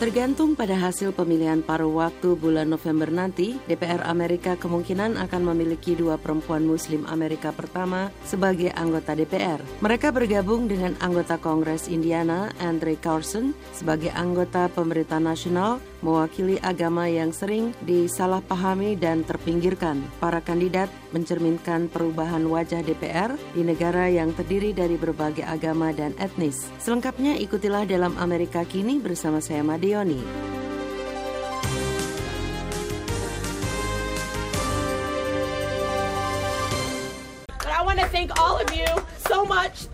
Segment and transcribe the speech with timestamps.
[0.00, 6.16] Tergantung pada hasil pemilihan paruh waktu bulan November nanti, DPR Amerika kemungkinan akan memiliki dua
[6.16, 9.60] perempuan Muslim Amerika pertama sebagai anggota DPR.
[9.84, 17.32] Mereka bergabung dengan anggota Kongres Indiana, Andre Carson, sebagai anggota pemerintah nasional mewakili agama yang
[17.32, 20.02] sering disalahpahami dan terpinggirkan.
[20.20, 26.68] Para kandidat mencerminkan perubahan wajah DPR di negara yang terdiri dari berbagai agama dan etnis.
[26.82, 29.62] Selengkapnya ikutilah dalam Amerika Kini bersama saya
[39.30, 39.86] Madi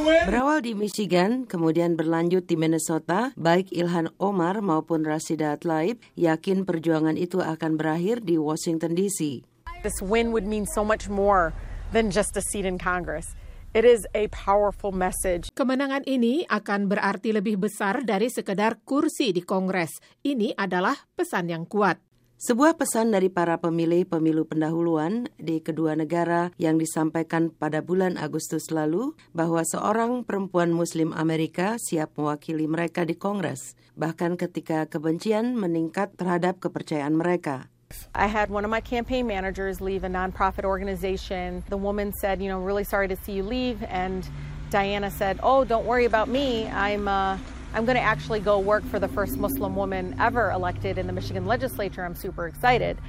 [0.00, 0.24] Leoni.
[0.24, 7.20] Berawal di Michigan, kemudian berlanjut di Minnesota, baik Ilhan Omar maupun Rasida Tlaib yakin perjuangan
[7.20, 9.44] itu akan berakhir di Washington DC.
[9.84, 11.52] This win would mean so much more
[11.92, 13.36] than just a seat in Congress.
[13.72, 15.48] It is a powerful message.
[15.56, 19.96] Kemenangan ini akan berarti lebih besar dari sekedar kursi di Kongres.
[20.20, 21.96] Ini adalah pesan yang kuat.
[22.42, 28.74] Sebuah pesan dari para pemilih pemilu pendahuluan di kedua negara yang disampaikan pada bulan Agustus
[28.74, 36.18] lalu bahwa seorang perempuan Muslim Amerika siap mewakili mereka di Kongres, bahkan ketika kebencian meningkat
[36.18, 37.70] terhadap kepercayaan mereka.
[38.10, 41.62] I had one of my campaign managers leave a nonprofit organization.
[41.70, 43.86] The woman said, you know, really sorry to see you leave.
[43.86, 44.26] And
[44.74, 46.66] Diana said, oh, don't worry about me.
[46.66, 47.38] I'm, uh,
[47.72, 51.14] I'm going to actually go work for the first Muslim woman ever elected in the
[51.16, 52.04] Michigan legislature.
[52.04, 53.00] I'm super excited.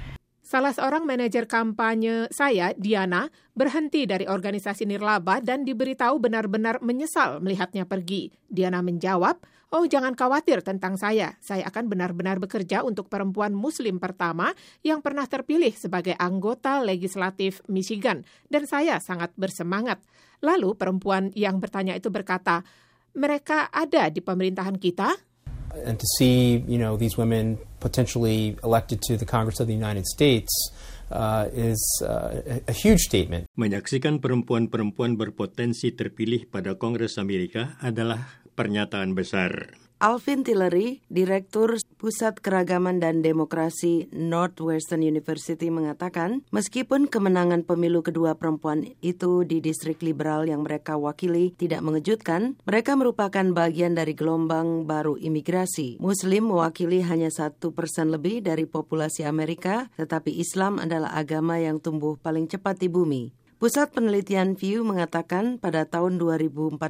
[0.43, 7.83] Salah seorang manajer kampanye saya, Diana, berhenti dari organisasi nirlaba dan diberitahu benar-benar menyesal melihatnya
[7.87, 8.31] pergi.
[8.47, 9.39] Diana menjawab,
[9.73, 11.33] Oh, jangan khawatir tentang saya.
[11.41, 14.53] Saya akan benar-benar bekerja untuk perempuan Muslim pertama
[14.85, 18.21] yang pernah terpilih sebagai anggota legislatif Michigan,
[18.53, 19.97] dan saya sangat bersemangat.
[20.45, 22.61] Lalu, perempuan yang bertanya itu berkata,
[23.13, 25.13] "Mereka ada di pemerintahan kita?"
[25.73, 30.05] And to see, you know, these women potentially elected to the Congress of the United
[30.05, 30.53] States
[31.09, 33.49] uh, is uh, a huge statement.
[33.57, 39.73] Menyaksikan perempuan-perempuan berpotensi terpilih pada Kongres Amerika adalah pernyataan besar.
[40.03, 48.91] Alvin Tillery, Direktur Pusat Keragaman dan Demokrasi Northwestern University mengatakan, meskipun kemenangan pemilu kedua perempuan
[48.99, 55.15] itu di distrik liberal yang mereka wakili tidak mengejutkan, mereka merupakan bagian dari gelombang baru
[55.15, 55.95] imigrasi.
[56.03, 62.19] Muslim mewakili hanya satu persen lebih dari populasi Amerika, tetapi Islam adalah agama yang tumbuh
[62.19, 63.42] paling cepat di bumi.
[63.63, 66.83] Pusat Penelitian View mengatakan pada tahun 2040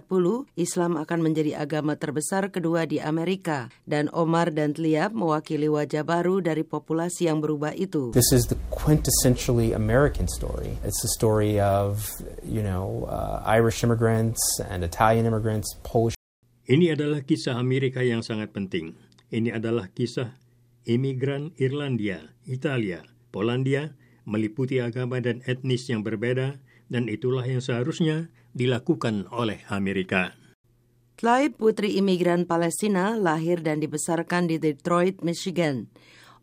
[0.57, 6.41] Islam akan menjadi agama terbesar kedua di Amerika dan Omar dan Tliab mewakili wajah baru
[6.41, 8.09] dari populasi yang berubah itu.
[8.17, 10.73] This is the quintessentially American story.
[10.81, 12.09] It's the story of,
[12.41, 16.17] you know, uh, Irish immigrants and Italian immigrants, Polish.
[16.66, 18.97] Ini adalah kisah Amerika yang sangat penting.
[19.29, 20.41] Ini adalah kisah
[20.89, 26.59] imigran Irlandia, Italia, Polandia, meliputi agama dan etnis yang berbeda,
[26.91, 30.35] dan itulah yang seharusnya dilakukan oleh Amerika.
[31.17, 35.88] Clive putri imigran Palestina lahir dan dibesarkan di Detroit, Michigan.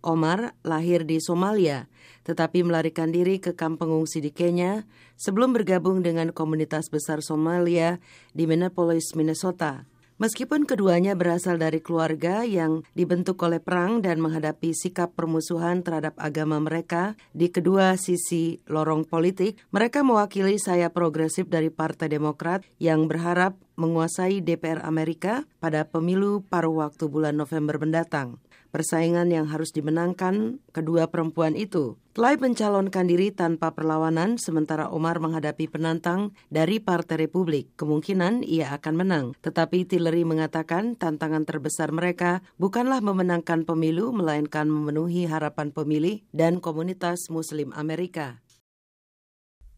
[0.01, 1.93] Omar lahir di Somalia,
[2.25, 4.89] tetapi melarikan diri ke kamp pengungsi di Kenya
[5.21, 8.01] sebelum bergabung dengan komunitas besar Somalia
[8.33, 9.85] di Minneapolis, Minnesota.
[10.21, 16.61] Meskipun keduanya berasal dari keluarga yang dibentuk oleh perang dan menghadapi sikap permusuhan terhadap agama
[16.61, 23.57] mereka di kedua sisi lorong politik, mereka mewakili saya progresif dari Partai Demokrat yang berharap
[23.81, 28.37] menguasai DPR Amerika pada pemilu paruh waktu bulan November mendatang
[28.71, 31.99] persaingan yang harus dimenangkan kedua perempuan itu.
[32.11, 37.79] Clive mencalonkan diri tanpa perlawanan sementara Omar menghadapi penantang dari Partai Republik.
[37.79, 39.27] Kemungkinan ia akan menang.
[39.39, 47.31] Tetapi Tillery mengatakan tantangan terbesar mereka bukanlah memenangkan pemilu melainkan memenuhi harapan pemilih dan komunitas
[47.31, 48.43] Muslim Amerika.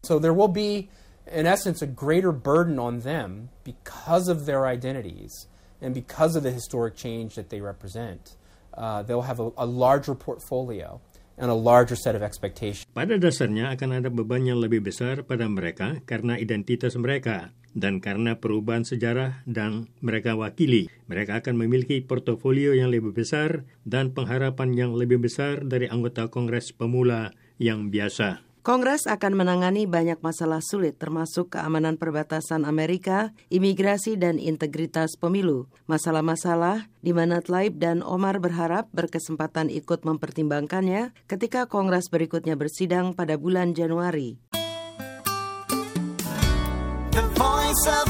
[0.01, 0.89] So there will be
[1.29, 5.47] in essence a greater burden on them because of their identities
[5.79, 8.35] and because of the historic change that they represent
[8.77, 11.01] uh, they'll have a, a larger portfolio
[11.37, 12.85] and a larger set of expectations.
[12.93, 18.37] Pada dasarnya akan ada beban yang lebih besar pada mereka karena identitas mereka dan karena
[18.37, 20.93] perubahan sejarah dan mereka wakili.
[21.09, 26.69] Mereka akan memiliki portofolio yang lebih besar dan pengharapan yang lebih besar dari anggota Kongres
[26.69, 28.52] pemula yang biasa.
[28.63, 35.67] Kongres akan menangani banyak masalah sulit termasuk keamanan perbatasan Amerika, imigrasi dan integritas pemilu.
[35.91, 43.35] Masalah-masalah di mana Tlaib dan Omar berharap berkesempatan ikut mempertimbangkannya ketika Kongres berikutnya bersidang pada
[43.35, 44.39] bulan Januari.
[47.11, 48.07] The Voice of